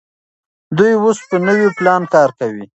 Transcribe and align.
دوی 0.77 0.93
اوس 1.03 1.17
په 1.29 1.35
نوي 1.47 1.67
پلان 1.77 2.01
کار 2.13 2.29
کوي. 2.39 2.65